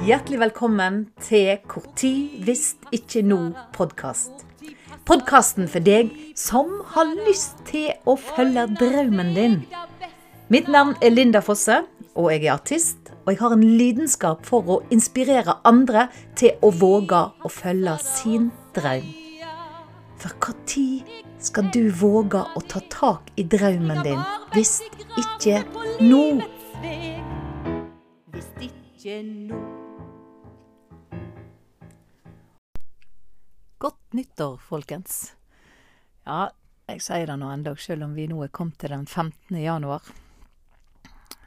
[0.00, 4.46] Hjertelig velkommen til Hvor tid hvis ikke nå-podkast.
[5.04, 9.58] Podkasten for deg som har lyst til å følge drømmen din.
[10.48, 11.82] Mitt navn er Linda Fosse,
[12.16, 13.10] og jeg er artist.
[13.26, 18.48] Og jeg har en lidenskap for å inspirere andre til å våge å følge sin
[18.72, 19.04] drøm.
[20.16, 24.24] For når skal du våge å ta tak i drømmen din
[24.56, 24.80] hvis
[25.20, 25.60] ikke
[26.00, 26.24] nå?
[28.32, 29.60] Hvis ikke nå.
[33.80, 35.36] Godt nyttår, folkens.
[36.28, 36.50] Ja,
[36.84, 39.56] jeg sier det nå enda, selv om vi nå er kommet til den 15.
[39.56, 40.04] januar.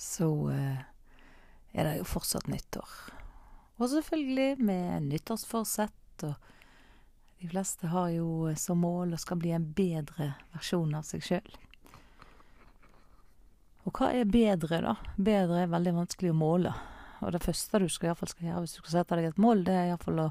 [0.00, 0.78] Så eh,
[1.76, 2.94] er det jo fortsatt nyttår.
[3.76, 6.48] Og selvfølgelig med nyttårsforsett, og
[7.42, 11.54] de fleste har jo som mål å skal bli en bedre versjon av seg sjøl.
[13.84, 14.96] Og hva er bedre, da?
[15.20, 16.72] Bedre er veldig vanskelig å måle.
[17.20, 19.76] Og det første du skal, skal gjøre hvis du skal sette deg et mål, det
[19.76, 20.30] er iallfall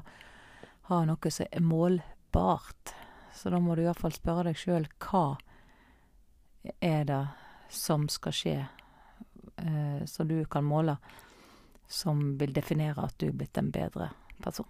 [0.88, 2.94] ha noe som er målbart.
[3.34, 5.36] Så da må du iallfall spørre deg sjøl hva
[6.80, 7.26] er det
[7.72, 8.66] som skal skje,
[9.56, 10.96] eh, som du kan måle,
[11.88, 14.10] som vil definere at du er blitt en bedre
[14.42, 14.66] person.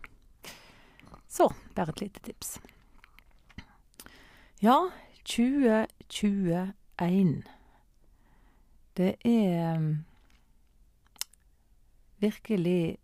[1.29, 2.61] Så, bare et lite tips.
[4.63, 4.91] Ja,
[5.25, 7.43] 2021.
[8.95, 10.05] Det er mm,
[12.23, 12.99] virkelig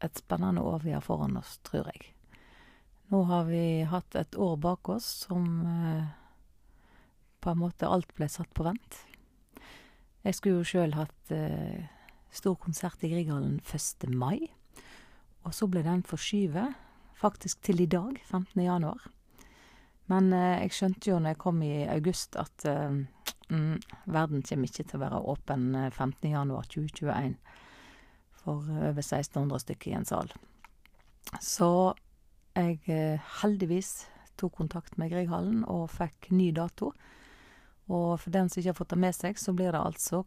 [0.00, 2.15] et spennende år vi har foran oss, tror jeg.
[3.12, 6.06] Nå har vi hatt et år bak oss som eh,
[7.40, 9.02] på en måte alt ble satt på vent.
[10.26, 11.86] Jeg skulle jo sjøl hatt eh,
[12.34, 14.08] stor konsert i Grieghallen 1.
[14.10, 14.50] mai.
[15.46, 16.74] Og så ble den forskyvet,
[17.16, 18.58] faktisk til i dag, 15.
[18.64, 19.06] januar.
[20.10, 22.66] Men eh, jeg skjønte jo når jeg kom i august at
[23.48, 26.26] mm, verden kommer ikke til å være åpen 15.
[26.26, 27.36] Eh, januar 2021
[28.42, 30.30] for over 1600 stykker i en sal.
[31.42, 31.70] Så
[32.56, 34.06] jeg eh, heldigvis
[34.40, 36.92] tok kontakt med Grieghallen og fikk ny dato.
[37.86, 40.24] Og for den som ikke har fått det med seg, så blir det altså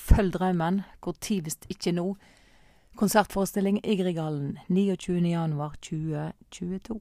[0.00, 2.04] Følg drømmen, hvor tid hvis ikke nå.
[2.96, 5.18] Konsertforestilling i Grieghallen 29.
[5.28, 6.96] januar 2022.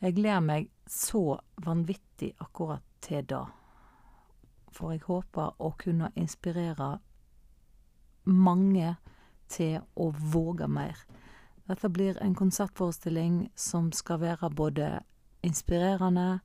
[0.00, 3.44] Jeg gleder meg så vanvittig akkurat til da,
[4.72, 6.98] For jeg håper å kunne inspirere
[8.24, 8.96] mange
[9.48, 10.96] til å våge mer.
[11.70, 14.88] Dette blir en konsertforestilling som skal være både
[15.46, 16.40] inspirerende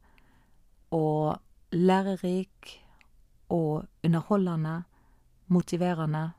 [0.94, 1.40] og
[1.72, 2.86] lærerik
[3.50, 4.84] og underholdende,
[5.48, 6.30] motiverende,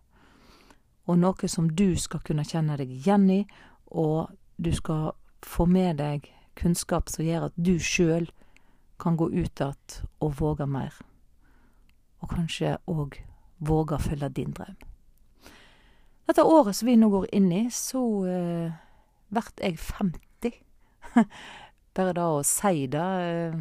[1.07, 3.43] og noe som du skal kunne kjenne deg igjen i,
[3.91, 8.31] og du skal få med deg kunnskap som gjør at du sjøl
[9.03, 10.95] kan gå ut igjen og våge mer.
[12.23, 13.19] Og kanskje òg
[13.59, 14.79] våge å følge din drøm.
[16.27, 18.75] Dette året som vi nå går inn i, så uh,
[19.31, 20.57] blir jeg 50.
[21.97, 23.05] Bare da å si det
[23.53, 23.61] uh,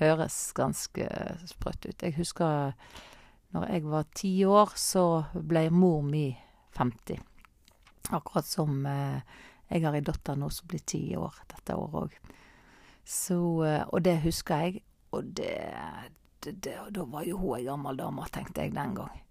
[0.00, 1.06] høres ganske
[1.52, 2.02] sprøtt ut.
[2.02, 2.74] Jeg husker
[3.54, 5.04] når jeg var ti år, så
[5.34, 6.28] ble mor mi
[6.78, 7.22] 50.
[8.10, 9.22] Akkurat som uh,
[9.70, 12.20] jeg har ei datter nå som blir ti år dette året òg.
[13.30, 14.82] Uh, Og det husker jeg,
[15.14, 15.56] og det,
[16.42, 19.22] det, det Da var jo hun ei gammel dame, tenkte jeg den gang.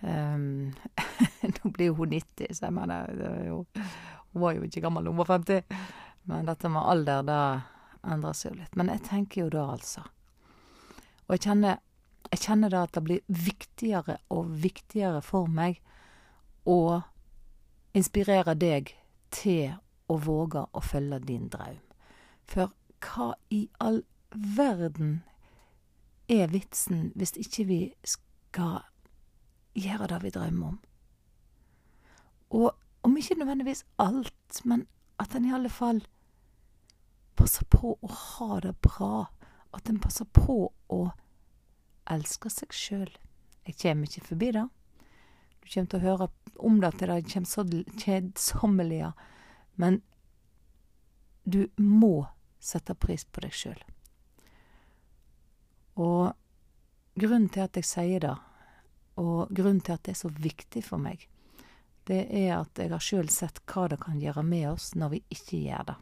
[0.00, 0.74] Um,
[1.54, 3.64] nå blir hun 90, så jeg mener jo,
[4.32, 5.62] Hun var jo ikke gammel, hun var 50.
[6.28, 7.40] Men dette med alder, det
[8.12, 8.76] endrer seg jo litt.
[8.76, 10.04] Men jeg tenker jo da, altså.
[11.26, 11.80] Og jeg kjenner,
[12.30, 15.80] jeg kjenner da at det blir viktigere og viktigere for meg
[16.66, 17.00] å
[17.96, 18.92] inspirere deg
[19.34, 19.78] til
[20.12, 21.80] å våge å følge din drøm.
[22.46, 25.22] For hva i all verden
[26.28, 28.84] er vitsen hvis ikke vi skal
[29.76, 30.78] gjøre det vi drømmer om.
[32.56, 32.70] Og
[33.06, 34.86] om ikke nødvendigvis alt, men
[35.20, 36.02] at en i alle fall
[37.36, 39.26] passer på å ha det bra.
[39.76, 41.00] At en passer på å
[42.10, 43.12] elske seg sjøl.
[43.66, 44.66] Jeg kommer ikke forbi det.
[45.60, 47.64] Du kommer til å høre om det til det kommer så
[48.02, 49.12] kjedsommelige.
[49.76, 50.00] Men
[51.44, 52.26] du må
[52.62, 53.78] sette pris på deg sjøl.
[55.96, 56.32] Og
[57.16, 58.34] grunnen til at jeg sier det,
[59.16, 61.24] og grunnen til at det er så viktig for meg,
[62.06, 65.22] det er at jeg har sjøl sett hva det kan gjøre med oss når vi
[65.34, 65.96] ikke gjør det.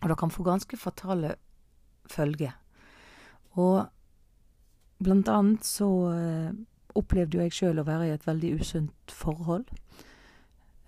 [0.00, 1.34] Og det kan få ganske fatale
[2.10, 2.56] følger.
[3.60, 3.84] Og
[5.02, 6.50] blant annet så eh,
[6.98, 9.68] opplevde jo jeg sjøl å være i et veldig usunt forhold.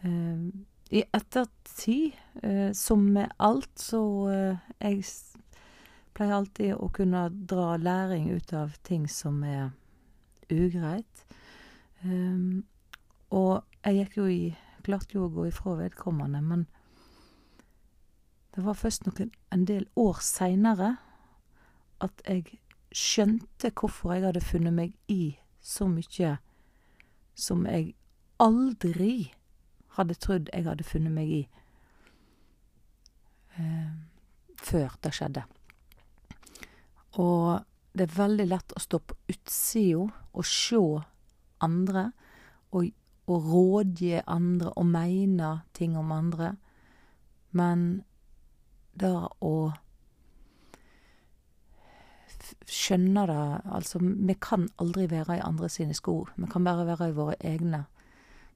[0.02, 0.48] Eh,
[0.92, 4.02] I ettertid, eh, som med alt, så
[4.82, 5.04] Jeg
[6.12, 9.70] pleier alltid å kunne dra læring ut av ting som er
[10.50, 11.24] ugreit.
[12.04, 12.64] Um,
[13.30, 14.42] og Jeg gikk jo i
[14.82, 16.66] Klarte jo å gå ifra vedkommende, men
[18.54, 20.96] det var først noen en del år seinere
[22.02, 22.58] at jeg
[22.90, 26.34] skjønte hvorfor jeg hadde funnet meg i så mye
[27.38, 27.94] som jeg
[28.42, 29.32] aldri
[29.96, 31.40] hadde trodd jeg hadde funnet meg i
[33.56, 33.92] eh,
[34.62, 35.44] før det skjedde.
[37.22, 37.62] Og
[37.92, 40.84] det er veldig lett å stå på utsida og sjå
[41.62, 42.08] andre,
[42.72, 42.88] og,
[43.28, 46.54] og rådgi andre og mene ting om andre,
[47.52, 48.02] men
[48.98, 49.54] det å
[52.68, 53.42] skjønne det
[53.72, 57.36] Altså, vi kan aldri være i andre sine sko, vi kan bare være i våre
[57.40, 57.84] egne.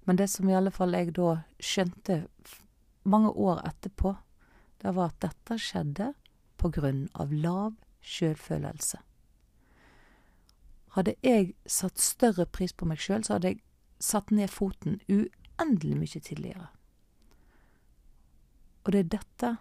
[0.07, 2.25] Men det som i alle fall jeg da skjønte
[3.05, 4.15] mange år etterpå,
[4.83, 6.13] det var at dette skjedde
[6.57, 9.01] på grunn av lav sjølfølelse.
[10.97, 13.63] Hadde jeg satt større pris på meg sjøl, så hadde jeg
[14.01, 16.69] satt ned foten uendelig mye tidligere.
[18.87, 19.57] Og det er dette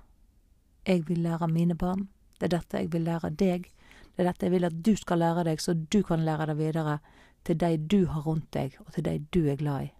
[0.85, 2.07] jeg vil lære mine barn.
[2.39, 3.67] Det er dette jeg vil lære deg.
[4.15, 6.57] Det er dette jeg vil at du skal lære deg, så du kan lære det
[6.59, 6.99] videre
[7.45, 9.91] til de du har rundt deg, og til de du er glad i.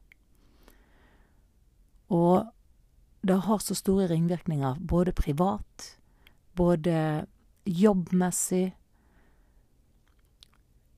[2.16, 2.46] Og
[3.26, 5.98] det har så store ringvirkninger, både privat,
[6.56, 7.26] både
[7.66, 8.76] jobbmessig.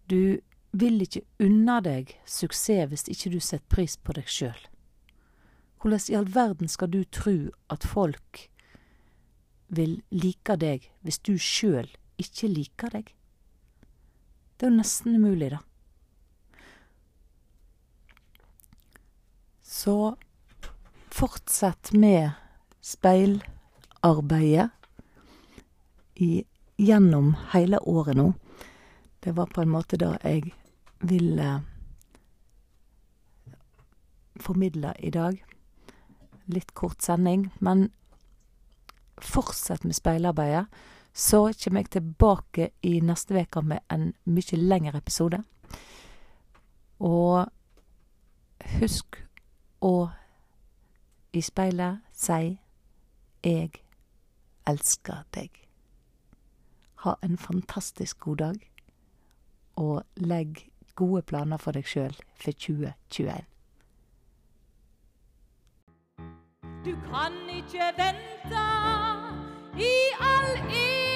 [0.10, 0.40] Du
[0.72, 4.60] vil ikke unna deg suksess hvis ikke du setter pris på deg sjøl.
[5.78, 7.36] Hvordan i all verden skal du tro
[7.74, 8.48] at folk
[9.68, 13.12] vil like deg hvis du sjøl ikke liker deg?
[14.58, 15.60] Det er jo nesten umulig, da.
[19.62, 20.16] Så
[21.14, 22.32] fortsett med
[22.82, 24.70] speilarbeidet
[26.16, 26.46] i,
[26.82, 28.32] gjennom hele året nå.
[29.28, 30.54] Det var på en måte det jeg
[31.04, 31.48] ville
[34.40, 35.42] formidle i dag.
[36.46, 37.90] Litt kort sending, men
[39.20, 40.70] fortsett med speilarbeidet.
[41.12, 45.42] Så kommer jeg tilbake i neste uke med en mye lengre episode.
[47.04, 47.52] Og
[48.80, 49.20] husk
[49.82, 50.10] å
[51.34, 52.62] i speilet si
[53.44, 53.84] 'Jeg
[54.66, 55.68] elsker deg'.
[57.04, 58.72] Ha en fantastisk god dag,
[59.78, 60.66] og legg
[60.98, 63.38] gode planer for deg sjøl for 2021.
[66.86, 68.64] Du kan ikke vente
[69.78, 71.07] i all evighet.